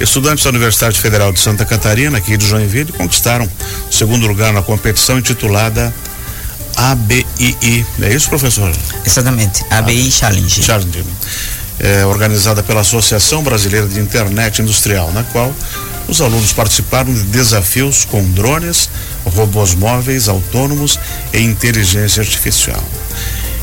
[0.00, 4.62] Estudantes da Universidade Federal de Santa Catarina, aqui de Joinville, conquistaram o segundo lugar na
[4.62, 5.94] competição intitulada
[6.74, 7.86] ABII.
[8.00, 8.72] É isso, professor?
[9.04, 10.62] Exatamente, ABI Challenge.
[10.62, 11.04] Challenge.
[11.78, 15.54] É, organizada pela Associação Brasileira de Internet Industrial, na qual
[16.08, 18.88] os alunos participaram de desafios com drones,
[19.24, 20.98] robôs móveis autônomos
[21.30, 22.82] e inteligência artificial.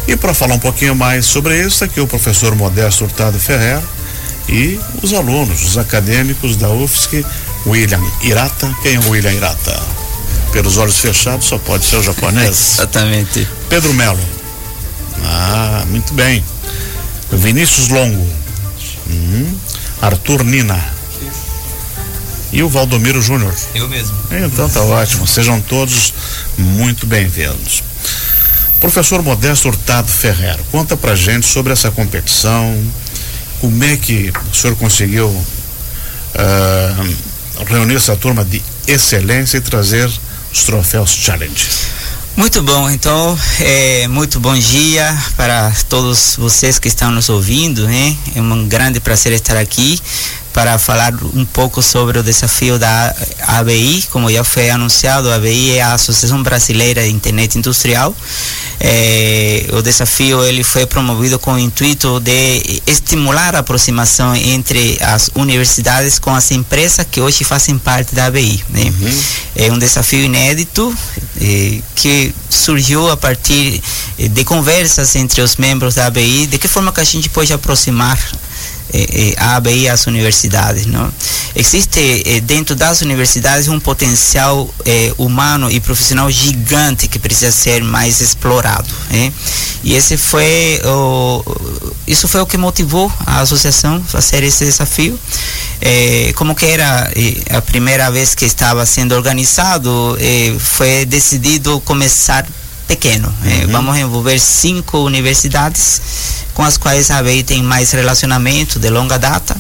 [0.08, 3.82] E para falar um pouquinho mais sobre isso, aqui o professor Modesto Hurtado Ferrer
[4.50, 7.26] e os alunos, os acadêmicos da UFSC,
[7.66, 8.74] William Irata.
[8.82, 9.78] Quem é o William Irata?
[10.52, 12.76] Pelos olhos fechados só pode ser o japonês.
[12.80, 13.48] Exatamente.
[13.70, 14.20] Pedro Melo.
[15.24, 16.44] Ah, muito bem.
[17.32, 18.28] Vinícius Longo.
[19.10, 19.54] Hum.
[20.02, 20.98] Arthur Nina.
[22.52, 23.54] E o Valdomiro Júnior.
[23.76, 24.16] Eu mesmo.
[24.32, 25.28] Então tá ótimo.
[25.28, 26.14] Sejam todos
[26.58, 27.84] muito bem-vindos.
[28.80, 32.80] Professor Modesto Hurtado Ferreira, conta pra gente sobre essa competição,
[33.60, 35.46] como é que o senhor conseguiu uh,
[37.66, 40.10] reunir essa turma de excelência e trazer
[40.52, 41.68] os troféus Challenge?
[42.36, 48.16] Muito bom, então, é, muito bom dia para todos vocês que estão nos ouvindo, né?
[48.36, 50.00] É um grande prazer estar aqui
[50.58, 55.78] para falar um pouco sobre o desafio da ABI, como já foi anunciado, a ABI
[55.78, 58.16] é a Associação Brasileira de Internet Industrial.
[58.80, 65.30] É, o desafio ele foi promovido com o intuito de estimular a aproximação entre as
[65.36, 68.64] universidades com as empresas que hoje fazem parte da ABI.
[68.72, 68.86] Né?
[68.86, 69.24] Uhum.
[69.58, 70.92] É um desafio inédito
[71.40, 73.80] é, que surgiu a partir
[74.18, 78.18] de conversas entre os membros da ABI, de que forma que a gente pode aproximar
[78.94, 80.86] eh, ABI às universidades.
[80.86, 81.12] Não?
[81.56, 87.84] Existe eh, dentro das universidades um potencial eh, humano e profissional gigante que precisa ser
[87.84, 88.90] mais explorado.
[89.12, 89.32] Eh?
[89.84, 91.44] E esse foi o,
[92.06, 95.20] isso foi o que motivou a associação a fazer esse desafio.
[95.82, 101.80] Eh, como que era eh, a primeira vez que estava sendo organizado, eh, foi decidido
[101.82, 102.46] começar
[102.88, 103.28] pequeno.
[103.28, 103.72] Uhum.
[103.72, 106.02] vamos envolver cinco universidades
[106.54, 109.56] com as quais a ABI tem mais relacionamento de longa data.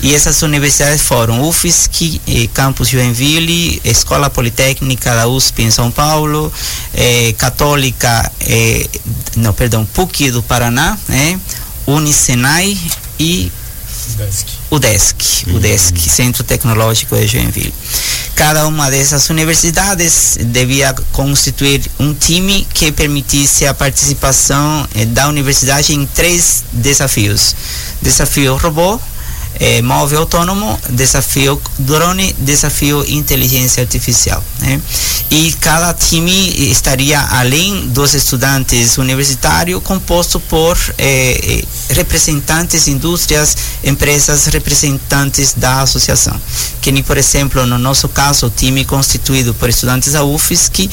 [0.00, 6.52] E essas universidades foram UFSC, eh, Campus Joinville, Escola Politécnica da USP em São Paulo,
[6.94, 8.86] eh, Católica, eh,
[9.36, 11.40] não, perdão, PUC do Paraná, né?
[11.84, 12.78] Unicenai
[13.18, 13.50] e
[14.14, 15.56] UDESC, uhum.
[15.56, 17.74] UDESC, Centro Tecnológico de Joinville.
[18.34, 25.92] Cada uma dessas universidades devia constituir um time que permitisse a participação eh, da universidade
[25.92, 27.54] em três desafios:
[28.00, 29.00] desafio robô,
[29.60, 34.42] é, móvel autônomo, desafio drone, desafio inteligência artificial.
[34.60, 34.80] Né?
[35.30, 45.54] E cada time estaria, além dos estudantes universitários, composto por é, representantes, indústrias, empresas, representantes
[45.54, 46.40] da associação.
[46.80, 50.88] Que nem, por exemplo, no nosso caso, o time constituído por estudantes da UFSC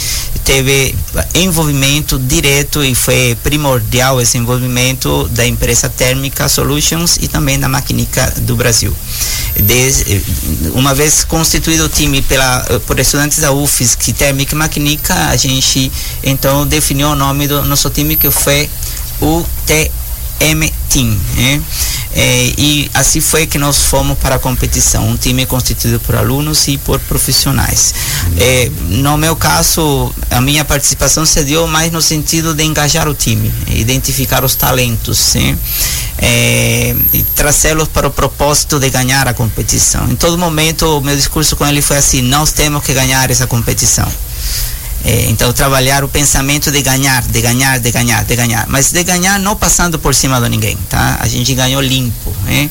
[0.45, 0.95] teve
[1.33, 8.31] envolvimento direto e foi primordial esse envolvimento da empresa Térmica Solutions e também da Maquinica
[8.41, 8.95] do Brasil.
[9.63, 10.21] Desde,
[10.73, 15.91] uma vez constituído o time pela, por estudantes da UFSC, Térmica e Maquinica, a gente
[16.23, 18.69] então definiu o nome do nosso time que foi
[19.19, 19.43] o
[20.39, 21.17] TM Team.
[21.35, 21.61] Né?
[22.17, 26.67] É, e assim foi que nós fomos para a competição, um time constituído por alunos
[26.69, 27.93] e por profissionais.
[28.37, 33.13] É, no meu caso, a minha participação se deu mais no sentido de engajar o
[33.13, 35.57] time, identificar os talentos, né?
[36.19, 40.09] é, e trazê-los para o propósito de ganhar a competição.
[40.09, 43.47] Em todo momento, o meu discurso com ele foi assim: nós temos que ganhar essa
[43.47, 44.09] competição.
[45.05, 48.65] É, então, trabalhar o pensamento de ganhar, de ganhar, de ganhar, de ganhar.
[48.67, 51.19] Mas de ganhar não passando por cima de ninguém, tá?
[51.21, 52.67] A gente ganhou limpo, né?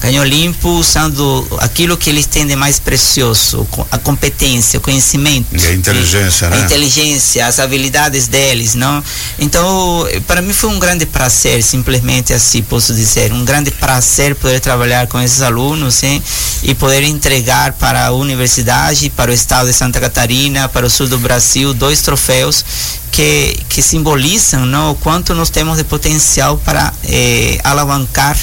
[0.00, 5.54] Ganhou limpo usando aquilo que eles têm de mais precioso, a competência, o conhecimento.
[5.54, 6.56] E a inteligência, né?
[6.56, 9.02] A inteligência, as habilidades deles, não?
[9.38, 14.60] Então, para mim foi um grande prazer, simplesmente assim posso dizer, um grande prazer poder
[14.60, 16.22] trabalhar com esses alunos hein?
[16.62, 21.08] e poder entregar para a universidade, para o estado de Santa Catarina, para o sul
[21.08, 22.64] do Brasil, dois troféus
[23.10, 28.36] que, que simbolizam não, o quanto nós temos de potencial para eh, alavancar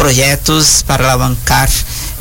[0.00, 1.68] projetos para alavancar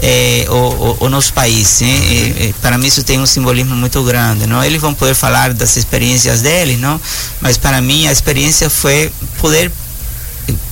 [0.02, 1.80] eh, o, o, o, nosso país.
[1.80, 1.88] Né?
[1.88, 4.46] E, para mim isso tem um simbolismo muito grande.
[4.46, 4.62] Não?
[4.62, 7.00] Eles vão poder falar das experiências deles, não?
[7.40, 9.72] mas para mim a experiência foi poder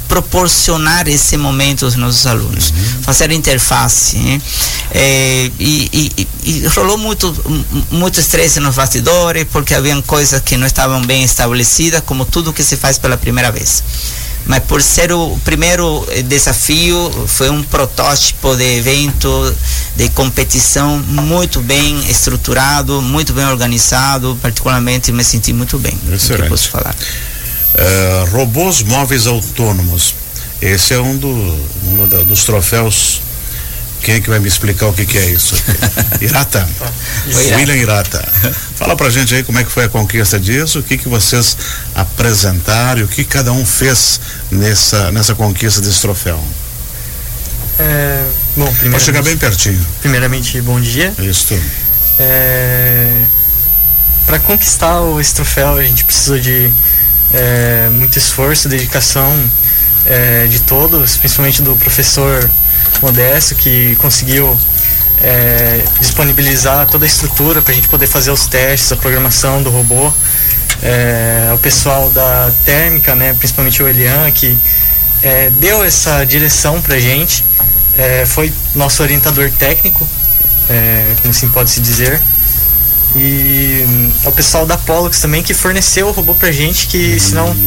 [0.09, 3.03] proporcionar esse momento aos nossos alunos, uhum.
[3.03, 4.17] fazer interface.
[4.17, 4.41] Né?
[4.91, 7.33] É, e, e, e, rolou muito
[7.89, 12.63] muito estresse nos bastidores porque haviam coisas que não estavam bem estabelecidas, como tudo que
[12.63, 13.81] se faz pela primeira vez.
[14.47, 19.55] Mas por ser o primeiro desafio, foi um protótipo de evento
[19.95, 25.97] de competição muito bem estruturado, muito bem organizado, particularmente me senti muito bem.
[26.11, 26.49] Excelente.
[26.49, 26.95] posso falar.
[26.95, 30.15] Uh, robôs móveis autônomos.
[30.61, 33.21] Esse é um, do, um dos troféus
[34.07, 35.53] quem é que vai me explicar o que, que é isso?
[36.21, 36.65] Irata.
[37.27, 38.25] William Irata.
[38.77, 41.57] Fala pra gente aí como é que foi a conquista disso, o que que vocês
[41.93, 46.41] apresentaram e o que cada um fez nessa, nessa conquista desse troféu.
[47.77, 48.23] É,
[48.55, 49.85] bom, Pode chegar bem pertinho.
[49.99, 51.13] Primeiramente, bom dia.
[51.19, 51.59] Isso.
[52.17, 53.23] É,
[54.25, 56.71] para conquistar esse troféu, a gente precisou de
[57.33, 59.37] é, muito esforço, dedicação
[60.05, 62.49] é, de todos, principalmente do professor
[63.01, 64.57] Modesto, que conseguiu
[65.21, 69.69] é, disponibilizar toda a estrutura para a gente poder fazer os testes, a programação do
[69.69, 70.11] robô.
[70.81, 74.55] É, o pessoal da térmica, né, principalmente o Elian, que
[75.23, 77.43] é, deu essa direção para a gente,
[77.97, 80.07] é, foi nosso orientador técnico,
[80.69, 82.21] é, como assim pode se dizer.
[83.15, 87.13] E hum, o pessoal da Pollux também que forneceu o robô para a gente, que
[87.13, 87.19] uhum.
[87.19, 87.57] senão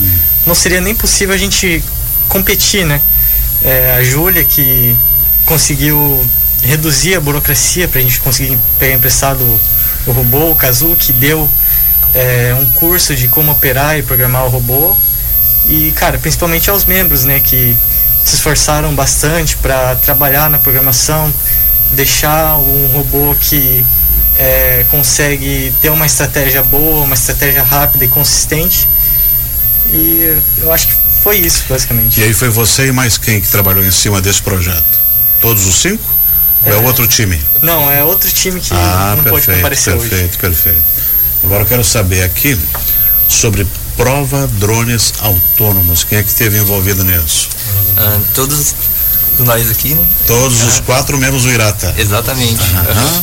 [0.46, 1.82] não seria nem possível a gente
[2.28, 3.00] competir, né?
[3.64, 4.96] É, a Júlia que
[5.50, 6.24] conseguiu
[6.62, 9.42] reduzir a burocracia para a gente conseguir pegar emprestado
[10.06, 11.48] o robô, o Kazu, que deu
[12.14, 14.94] é, um curso de como operar e programar o robô.
[15.68, 17.76] E, cara, principalmente aos membros, né, que
[18.24, 21.32] se esforçaram bastante para trabalhar na programação,
[21.94, 23.84] deixar um robô que
[24.38, 28.86] é, consegue ter uma estratégia boa, uma estratégia rápida e consistente.
[29.92, 30.94] E eu acho que
[31.24, 32.20] foi isso, basicamente.
[32.20, 34.99] E aí foi você e mais quem que trabalhou em cima desse projeto?
[35.40, 36.02] Todos os cinco?
[36.64, 37.40] É, Ou é outro time?
[37.62, 40.28] Não, é outro time que ah, não perfeito, pode comparecer perfeito, hoje.
[40.28, 40.82] Perfeito, perfeito.
[41.44, 42.58] Agora eu quero saber aqui
[43.28, 43.66] sobre
[43.96, 46.04] prova drones autônomos.
[46.04, 47.48] Quem é que esteve envolvido nisso?
[47.96, 48.74] Ah, todos
[49.38, 50.04] nós aqui, né?
[50.26, 50.66] Todos ah.
[50.66, 51.94] os quatro, menos o Irata.
[51.96, 52.60] Exatamente.
[52.62, 53.22] Uhum.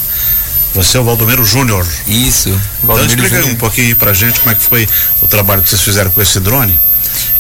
[0.76, 1.86] Você é o Valdomiro Júnior.
[2.08, 2.50] Isso.
[2.84, 3.54] Valdomiro então explica Júnior.
[3.54, 4.88] um pouquinho pra gente como é que foi
[5.22, 6.78] o trabalho que vocês fizeram com esse drone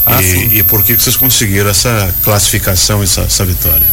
[0.06, 3.86] ah, e, e, por que, que vocês conseguiram essa classificação, essa, essa vitória.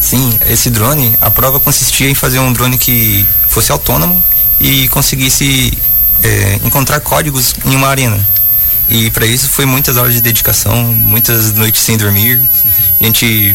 [0.00, 4.22] Sim, esse drone, a prova consistia em fazer um drone que fosse autônomo
[4.58, 5.76] e conseguisse
[6.22, 8.18] é, encontrar códigos em uma arena.
[8.88, 12.40] E para isso foi muitas horas de dedicação, muitas noites sem dormir.
[13.00, 13.54] A gente,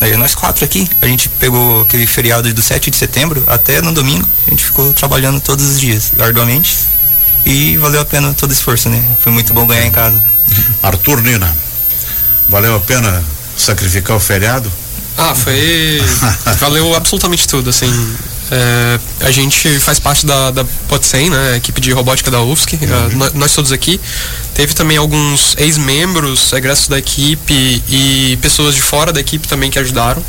[0.00, 3.92] é, nós quatro aqui, a gente pegou aquele feriado do 7 de setembro até no
[3.92, 6.76] domingo, a gente ficou trabalhando todos os dias, arduamente.
[7.46, 9.02] E valeu a pena todo o esforço, né?
[9.20, 10.20] Foi muito bom ganhar em casa.
[10.82, 11.56] Arthur Nina,
[12.48, 13.24] valeu a pena
[13.56, 14.70] sacrificar o feriado?
[15.16, 16.02] Ah, foi.
[16.60, 17.90] valeu absolutamente tudo, assim.
[18.50, 22.76] É, a gente faz parte da, da POTSEM, né, a equipe de robótica da UFSC,
[22.76, 23.26] uhum.
[23.26, 24.00] uh, nós todos aqui.
[24.54, 29.78] Teve também alguns ex-membros, egressos da equipe e pessoas de fora da equipe também que
[29.78, 30.22] ajudaram.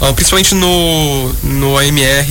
[0.00, 2.26] Uh, principalmente no, no AMR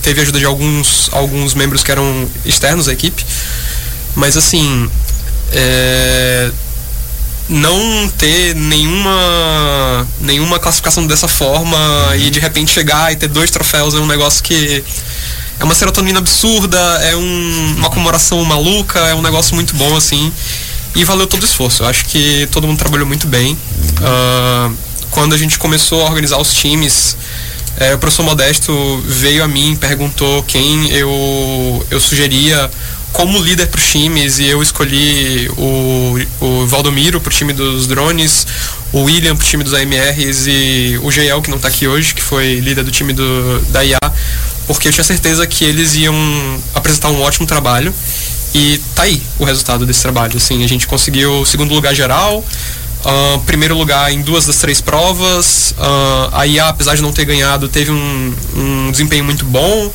[0.00, 3.26] teve ajuda de alguns, alguns membros que eram externos à equipe.
[4.14, 4.88] Mas assim,
[5.52, 6.50] é,
[7.48, 11.76] não ter nenhuma nenhuma classificação dessa forma
[12.16, 14.82] e de repente chegar e ter dois troféus é um negócio que
[15.58, 20.32] é uma serotonina absurda, é um, uma comemoração maluca, é um negócio muito bom assim
[20.94, 21.82] e valeu todo o esforço.
[21.82, 23.54] Eu acho que todo mundo trabalhou muito bem.
[23.54, 24.76] Uh,
[25.10, 27.16] quando a gente começou a organizar os times,
[27.76, 32.70] é, o professor Modesto veio a mim, perguntou quem eu, eu sugeria
[33.12, 37.86] como líder para os times e eu escolhi o, o Valdomiro para o time dos
[37.86, 38.46] drones,
[38.92, 42.14] o William para o time dos AMRs e o GL que não está aqui hoje,
[42.14, 43.98] que foi líder do time do, da IA,
[44.66, 46.14] porque eu tinha certeza que eles iam
[46.74, 47.94] apresentar um ótimo trabalho
[48.54, 50.36] e tá aí o resultado desse trabalho.
[50.36, 55.74] Assim, a gente conseguiu segundo lugar geral, uh, primeiro lugar em duas das três provas,
[55.78, 59.92] uh, a IA, apesar de não ter ganhado, teve um, um desempenho muito bom.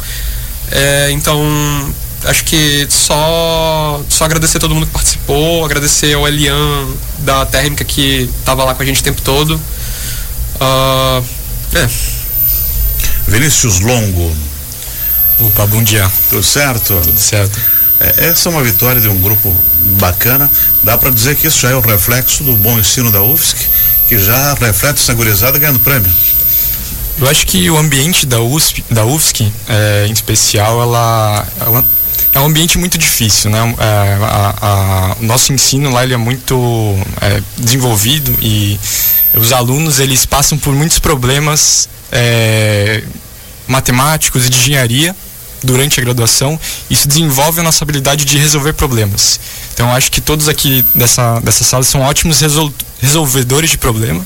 [0.70, 1.40] É, então
[2.27, 6.88] acho que só, só agradecer a todo mundo que participou, agradecer ao Elian
[7.19, 9.55] da Térmica que estava lá com a gente o tempo todo.
[10.55, 11.24] Uh,
[11.74, 11.89] é.
[13.27, 14.36] Vinícius Longo.
[15.39, 16.10] Opa, bom dia.
[16.29, 17.00] Tudo certo?
[17.01, 17.60] Tudo certo.
[18.00, 19.55] É, essa é uma vitória de um grupo
[20.00, 20.50] bacana.
[20.84, 23.67] Dá para dizer que isso já é o reflexo do bom ensino da UFSC,
[24.07, 26.12] que já reflete essa gurizada ganhando prêmio.
[27.19, 31.86] Eu acho que o ambiente da USP, da UFSC, é, em especial, ela, ela
[32.38, 33.60] é um ambiente muito difícil, né?
[33.79, 36.56] É, a, a, o nosso ensino lá ele é muito
[37.20, 38.79] é, desenvolvido e
[39.34, 43.03] os alunos eles passam por muitos problemas é,
[43.67, 45.15] matemáticos e de engenharia
[45.63, 46.60] durante a graduação.
[46.89, 49.39] Isso desenvolve a nossa habilidade de resolver problemas.
[49.74, 54.25] Então acho que todos aqui dessa, dessa sala são ótimos resol, resolvedores de problema.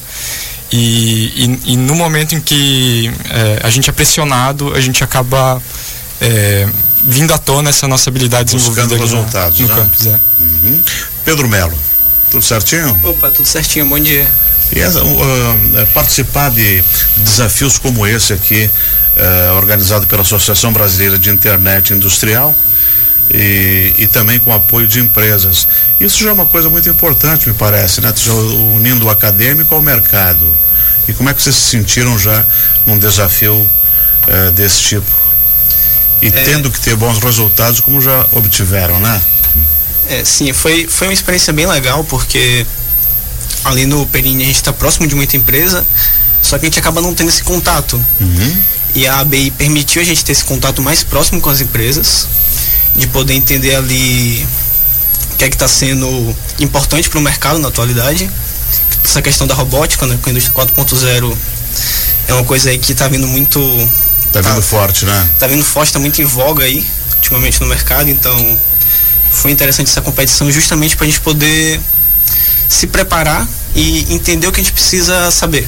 [0.70, 5.62] E, e, e no momento em que é, a gente é pressionado, a gente acaba
[6.20, 6.68] é,
[7.04, 9.82] vindo à tona essa nossa habilidade Buscando desenvolvida resultados, no, no né?
[9.82, 10.08] campus.
[10.08, 10.20] É.
[10.40, 10.80] Uhum.
[11.26, 11.78] Pedro Melo,
[12.30, 12.98] tudo certinho?
[13.04, 14.28] Opa, tudo certinho, bom dia.
[14.74, 16.84] E essa, uh, participar de
[17.18, 18.70] desafios como esse aqui,
[19.18, 22.56] uh, organizado pela Associação Brasileira de Internet Industrial
[23.34, 25.68] e, e também com apoio de empresas.
[26.00, 28.14] Isso já é uma coisa muito importante, me parece, né?
[28.16, 30.48] Já unindo o acadêmico ao mercado.
[31.08, 32.46] E como é que vocês se sentiram já
[32.88, 35.21] num desafio uh, desse tipo?
[36.22, 36.32] E É.
[36.32, 39.22] tendo que ter bons resultados, como já obtiveram, né?
[40.08, 42.66] É, sim, foi, foi uma experiência bem legal, porque
[43.64, 45.86] ali no Perini a gente está próximo de muita empresa,
[46.42, 48.04] só que a gente acaba não tendo esse contato.
[48.20, 48.62] Uhum.
[48.94, 52.28] E a ABI permitiu a gente ter esse contato mais próximo com as empresas,
[52.96, 54.46] de poder entender ali
[55.34, 58.30] o que é que está sendo importante para o mercado na atualidade.
[59.04, 61.36] Essa questão da robótica, né, com a indústria 4.0
[62.28, 63.60] é uma coisa aí que está vindo muito
[64.32, 64.62] Tá vindo Tá.
[64.62, 65.30] forte, né?
[65.40, 66.86] tá vindo forte, tá muito em voga aí,
[67.16, 68.58] ultimamente no mercado, então
[69.32, 71.80] foi interessante essa competição justamente para a gente poder
[72.70, 75.68] se preparar e entender o que a gente precisa saber.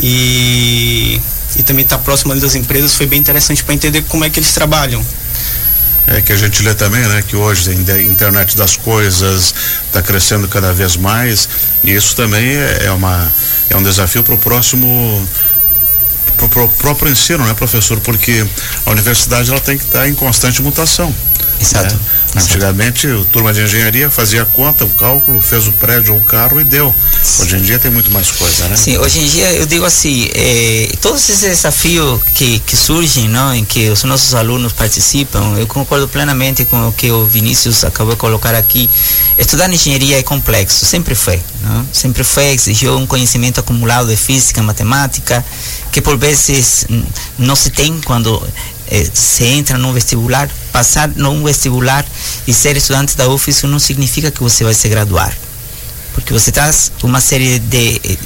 [0.00, 1.20] E,
[1.56, 4.38] e também estar próximo ali das empresas foi bem interessante para entender como é que
[4.38, 5.04] eles trabalham.
[6.06, 9.54] É que a gente lê também, né, que hoje a in- internet das coisas
[9.86, 11.46] está crescendo cada vez mais
[11.84, 13.30] e isso também é, é uma
[13.68, 15.28] é um desafio para o próximo
[16.46, 17.98] pro, próprio ensino, né, professor?
[18.00, 18.46] Porque
[18.86, 21.12] a universidade ela tem que estar em constante mutação.
[21.60, 21.94] Exato.
[21.94, 22.00] né?
[22.42, 26.22] Antigamente, o turma de engenharia fazia a conta, o cálculo, fez o prédio ou o
[26.22, 26.94] carro e deu.
[27.40, 28.76] Hoje em dia tem muito mais coisa, né?
[28.76, 33.54] Sim, hoje em dia eu digo assim, eh, todos esses desafios que, que surgem, não,
[33.54, 38.14] em que os nossos alunos participam, eu concordo plenamente com o que o Vinícius acabou
[38.14, 38.88] de colocar aqui.
[39.36, 41.86] Estudar engenharia é complexo, sempre foi, não?
[41.92, 45.44] sempre foi, exigiu um conhecimento acumulado de física, matemática,
[45.92, 46.86] que por vezes
[47.38, 48.42] não se tem quando
[48.90, 50.48] eh, se entra num vestibular.
[50.72, 52.04] Passar num vestibular
[52.46, 55.36] e ser estudante da UF, isso não significa que você vai se graduar
[56.18, 58.16] porque você traz uma série de eh,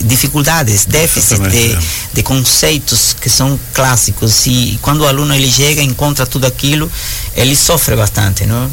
[0.00, 1.78] dificuldades, déficits Exatamente, de, é.
[2.14, 6.90] de conceitos que são clássicos e quando o aluno ele chega encontra tudo aquilo
[7.36, 8.70] ele sofre bastante não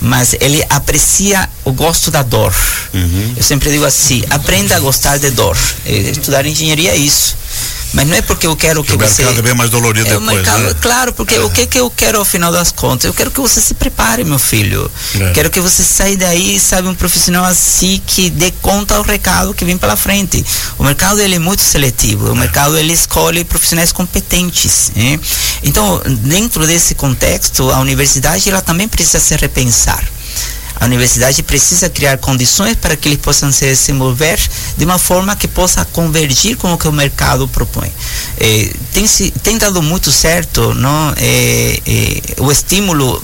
[0.00, 2.54] mas ele aprecia o gosto da dor
[2.94, 3.32] Uhum.
[3.36, 5.56] eu sempre digo assim aprenda a gostar de dor
[5.86, 7.36] Eh, estudar engenharia é isso
[7.92, 10.16] mas não é porque eu quero que o você mercado é bem mais dolorido é
[10.16, 10.74] o depois, mercado, né?
[10.80, 13.04] claro, porque o que que eu quero ao final das contas?
[13.04, 14.90] Eu quero que você se prepare, meu filho.
[15.20, 15.30] É.
[15.32, 19.64] Quero que você saia daí, sabe, um profissional assim que dê conta ao recado que
[19.64, 20.44] vem pela frente.
[20.78, 22.32] O mercado ele é muito seletivo.
[22.32, 24.92] O mercado ele escolhe profissionais competentes.
[24.94, 25.18] né?
[25.62, 30.02] Então, dentro desse contexto, a universidade ela também precisa se repensar.
[30.82, 34.36] A universidade precisa criar condições para que eles possam se desenvolver
[34.76, 37.88] de uma forma que possa convergir com o que o mercado propõe.
[38.36, 41.14] Eh, tem, se, tem dado muito certo não?
[41.16, 43.22] Eh, eh, o estímulo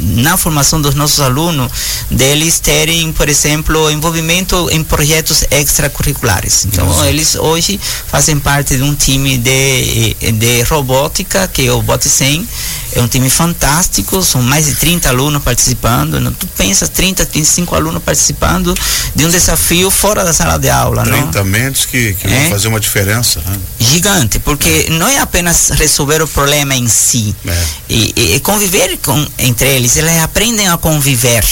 [0.00, 1.70] na formação dos nossos alunos
[2.10, 6.64] deles terem, por exemplo, envolvimento em projetos extracurriculares.
[6.64, 12.46] Então, eles hoje fazem parte de um time de, de robótica, que é o BOT100,
[12.92, 16.18] é um time fantástico, são mais de 30 alunos participando.
[16.18, 16.32] Não?
[16.32, 18.74] Tu pensas 30, 35 alunos participando
[19.14, 21.28] de um desafio fora da sala de aula, não?
[21.30, 22.40] 30 mentes que, que É.
[22.42, 23.58] vão fazer uma diferença, né?
[23.78, 27.64] Gigante, porque não é apenas resolver o problema em si, É.
[27.88, 31.42] e, e- e conviver com, entre eles, eles aprendem a conviver,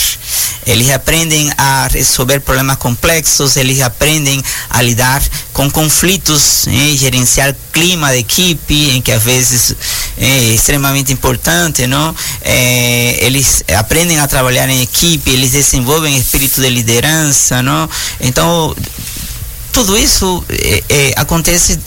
[0.66, 5.22] eles aprendem a resolver problemas complexos, eles aprendem a lidar
[5.54, 9.74] com conflitos, eh, gerenciar clima de equipe, em que às vezes
[10.16, 12.14] é extremamente importante, não?
[12.42, 17.88] Eh, eles aprendem a trabalhar em equipe, eles desenvolvem espírito de liderança, não?
[18.20, 18.74] Então
[19.72, 21.78] tudo isso eh, eh, acontece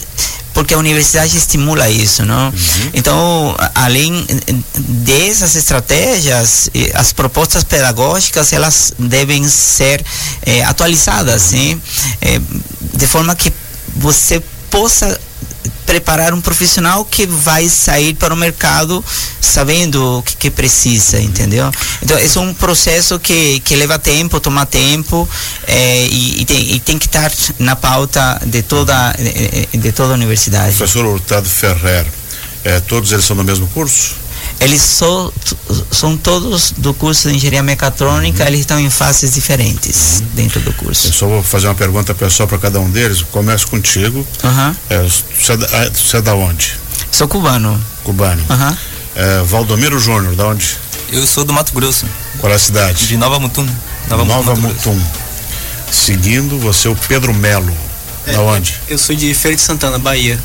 [0.54, 2.52] porque a universidade estimula isso, não?
[2.92, 4.26] Então, a- além
[4.78, 10.04] dessas estratégias, as propostas pedagógicas elas devem ser
[10.44, 11.80] eh, atualizadas, hein?
[12.20, 12.40] Eh,
[12.94, 13.52] de forma que
[13.96, 15.18] você possa
[15.92, 19.04] preparar um profissional que vai sair para o mercado
[19.38, 21.70] sabendo o que, que precisa, entendeu?
[22.02, 25.28] Então, é um processo que, que leva tempo, toma tempo
[25.66, 30.14] eh, e, e tem, e tem que estar na pauta de toda, eh, de toda
[30.14, 30.74] a universidade.
[30.76, 32.06] Professor Hurtado Ferrer,
[32.64, 34.21] eh, todos eles são do mesmo curso?
[34.62, 35.32] Eles só,
[35.90, 40.74] são todos do curso de engenharia mecatrônica, eles estão em fases diferentes dentro do Eu
[40.74, 41.12] curso.
[41.12, 43.22] só vou fazer uma pergunta pessoal para cada um deles.
[43.22, 44.26] Começo contigo.
[45.40, 46.74] Você, é da, ah, você é da onde?
[47.10, 47.78] Sou cubano.
[48.04, 48.44] Cubano.
[48.48, 48.76] Aham.
[49.14, 50.76] Eh, Valdomiro Júnior, da onde?
[51.10, 52.06] Eu sou do Mato Grosso,
[52.38, 53.06] Qual é a cidade?
[53.06, 53.68] de Nova Mutum.
[54.08, 54.60] Nova Grosso.
[54.60, 55.00] Mutum.
[55.90, 57.76] Seguindo, você o Pedro Melo.
[58.26, 58.74] É, da onde?
[58.88, 60.38] Eu sou de Feira de Santana, Bahia.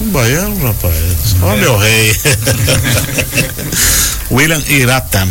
[0.00, 0.94] Um baiano, rapaz.
[1.42, 2.14] Ó, meu rei.
[4.30, 5.26] William Irata.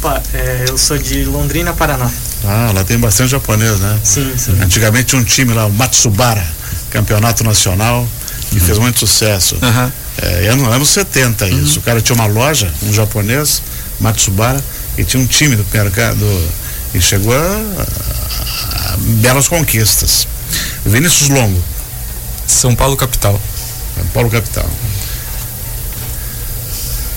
[0.00, 2.10] Pa- é, eu sou de Londrina, Paraná.
[2.44, 3.98] Ah, lá tem bastante japonês, né?
[4.04, 4.56] Sim, sim.
[4.62, 6.46] Antigamente tinha um time lá, o Matsubara,
[6.90, 8.06] campeonato nacional,
[8.50, 9.56] que fez muito sucesso.
[9.62, 9.92] Aham.
[10.22, 11.80] É, ano- anos 70 isso.
[11.80, 13.62] O cara tinha uma loja, um japonês,
[13.98, 14.62] Matsubara,
[14.96, 16.24] e tinha um time do mercado
[16.94, 20.28] e chegou a, a- a belas conquistas.
[20.84, 21.60] Vinícius Longo,
[22.46, 23.40] São Paulo capital.
[24.12, 24.68] Paulo Capital.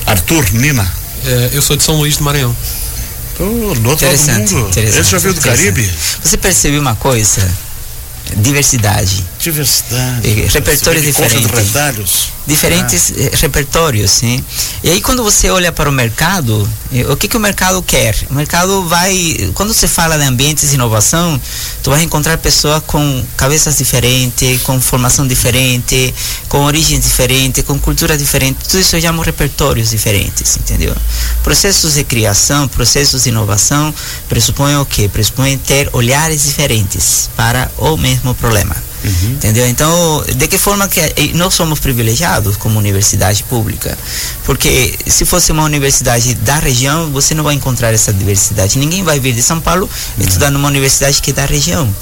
[0.06, 0.90] Arthur Nina.
[1.26, 2.56] É, eu sou de São Luís do Maranhão.
[3.40, 4.70] Oh, do outro lado do Interessante, mundo.
[4.70, 5.02] interessante.
[5.02, 5.42] Esse já veio do.
[5.42, 5.90] Caribe?
[6.24, 7.50] Você percebeu uma coisa?
[8.38, 9.26] Diversidade.
[9.40, 10.28] Diversidade.
[10.28, 11.68] E repertório Você vê que concha de diferente.
[11.68, 12.28] retalhos.
[12.46, 14.44] diferentes eh, repertórios, sim.
[14.84, 18.16] E aí quando você olha para o mercado, eh, o que que o mercado quer?
[18.30, 21.40] O mercado vai, quando você fala de ambientes de inovação,
[21.82, 26.14] tu vai encontrar pessoas com cabeças diferentes, com formação diferente,
[26.50, 28.58] com origem diferente, com cultura diferente.
[28.68, 30.94] Tudo isso eu chamo repertórios diferentes, entendeu?
[31.44, 33.94] Processos de criação, processos de inovação
[34.28, 35.08] pressupõem o quê?
[35.08, 38.89] Pressupõem ter olhares diferentes para o mesmo problema.
[39.04, 39.68] Entendeu?
[39.68, 43.98] Então, de que forma que nós somos privilegiados como universidade pública?
[44.44, 48.78] Porque se fosse uma universidade da região, você não vai encontrar essa diversidade.
[48.78, 51.94] Ninguém vai vir de São Paulo estudar numa universidade que é da região.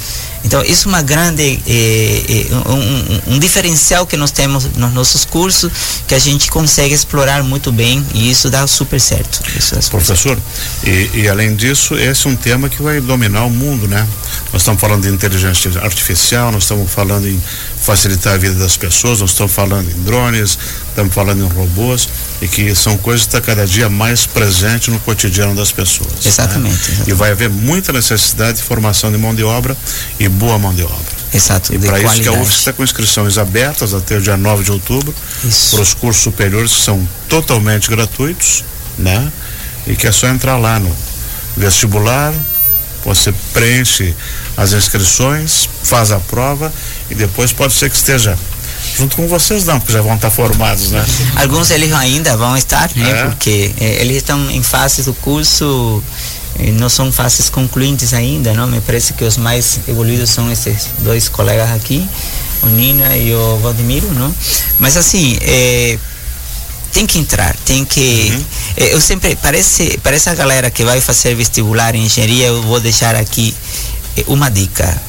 [0.44, 5.26] Então, isso é uma grande eh, eh, um, um- diferencial que nós temos nos nossos
[5.26, 5.72] cursos
[6.08, 9.42] que a gente consegue explorar muito bem e isso dá super certo.
[9.58, 10.22] Isso é super certo.
[10.24, 10.38] Professor,
[10.84, 14.08] e, e além disso, esse é um tema que vai dominar o mundo, né?
[14.54, 17.42] Nós estamos falando de inteligência artificial, nós estamos falando em
[17.82, 20.58] facilitar a vida das pessoas, nós estamos falando em drones,
[20.98, 22.10] estamos falando em robôs,
[22.42, 26.12] e que são coisas que estão cada dia mais presentes no cotidiano das pessoas.
[26.12, 26.20] né?
[26.26, 27.10] Exatamente, exatamente.
[27.12, 29.78] E vai haver muita necessidade de formação de mão de obra
[30.20, 31.18] e boa mão de obra.
[31.32, 32.32] Exato, E para isso que a.
[32.32, 35.14] UFSC está com inscrições abertas até o dia 9 de outubro
[35.72, 38.64] para os cursos superiores que são totalmente gratuitos,
[38.98, 39.32] né?
[39.86, 40.94] E que é só entrar lá no
[41.56, 42.34] vestibular,
[43.04, 44.16] você preenche
[44.56, 46.74] as inscrições, faz a prova
[47.10, 48.38] e depois pode ser que esteja
[48.98, 51.06] junto com vocês não, porque já vão estar formados, né?
[51.36, 53.12] Alguns eles ainda vão estar, né?
[53.12, 53.24] É?
[53.26, 56.04] Porque eh, eles estão em fases do curso,
[56.60, 58.68] eh, não são fases concluintes ainda, não?
[58.68, 62.08] Me parece que os mais evoluídos são esses dois colegas aqui,
[62.64, 64.34] o Nina e o Valdemiro, não?
[64.80, 65.98] Mas assim, eh,
[66.92, 68.44] tem que entrar, tem que.
[68.78, 72.80] eh, Eu sempre, parece, para essa galera que vai fazer vestibular em engenharia, eu vou
[72.80, 73.54] deixar aqui
[74.26, 75.00] uma dica.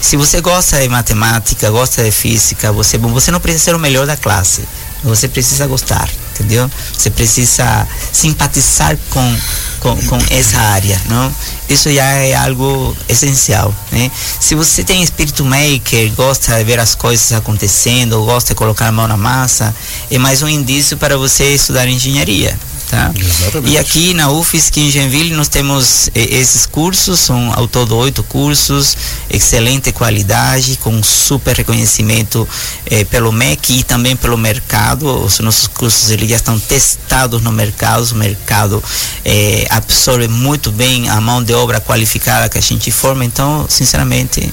[0.00, 3.78] Se você gosta de matemática, gosta de física, você, bom, você não precisa ser o
[3.78, 4.62] melhor da classe.
[5.04, 6.68] Você precisa gostar, entendeu?
[6.92, 9.36] Você precisa simpatizar com,
[9.78, 11.32] com, com essa área, não?
[11.68, 14.10] Isso já é algo essencial, né?
[14.40, 18.92] Se você tem espírito maker, gosta de ver as coisas acontecendo, gosta de colocar a
[18.92, 19.74] mão na massa,
[20.10, 23.12] é mais um indício para você estudar engenharia, tá?
[23.14, 23.72] Exatamente.
[23.72, 28.96] E aqui na UFSC em Genville nós temos esses cursos, são ao todo oito cursos,
[29.30, 32.48] excelente qualidade, com super reconhecimento
[32.86, 35.24] eh, pelo MEC e também pelo mercado.
[35.24, 38.82] Os nossos cursos eles já estão testados no mercado, o mercado
[39.24, 44.52] eh, absorve muito bem a mão de obra qualificada que a gente forma, então, sinceramente,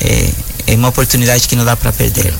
[0.00, 0.30] eh,
[0.66, 2.32] é uma oportunidade que não dá para perder.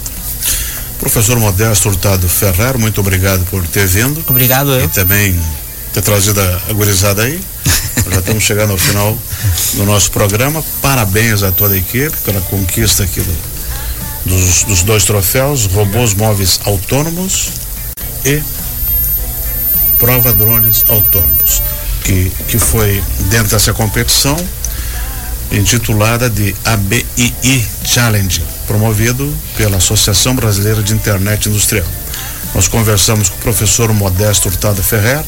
[1.04, 4.24] Professor Modesto Hurtado Ferrer, muito obrigado por ter vindo.
[4.26, 4.86] Obrigado eu.
[4.86, 5.38] e também
[5.92, 7.38] ter trazido a, gurizada aí.
[8.10, 9.16] Já estamos chegando ao final
[9.74, 10.64] do nosso programa.
[10.80, 13.54] Parabéns a toda a equipe pela conquista aqui do-
[14.24, 17.50] dos, dos dois troféus, robôs móveis autônomos
[18.24, 18.42] e
[19.98, 21.62] prova drones autônomos,
[22.02, 24.36] que, que foi dentro dessa competição
[25.52, 31.86] intitulada de ABII Challenge, promovido pela Associação Brasileira de Internet Industrial.
[32.54, 35.22] Nós conversamos com o professor Modesto Hurtado Ferrer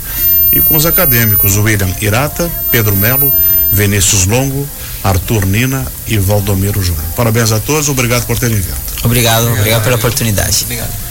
[0.52, 3.32] e com os acadêmicos William Irata, Pedro Melo,
[3.72, 4.68] Vinícius Longo,
[5.02, 7.04] Arthur Nina e Valdomiro Júnior.
[7.16, 8.76] Parabéns a todos, obrigado por terem vindo.
[9.02, 10.62] Obrigado, obrigado pela oportunidade.
[10.64, 11.05] Obrigado.